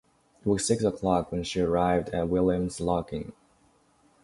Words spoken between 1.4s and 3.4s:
she arrived at William’s lodging.